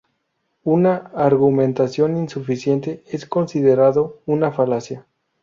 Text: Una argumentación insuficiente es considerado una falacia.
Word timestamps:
Una 0.63 1.11
argumentación 1.13 2.17
insuficiente 2.17 3.03
es 3.07 3.27
considerado 3.27 4.23
una 4.25 4.51
falacia. 4.51 5.05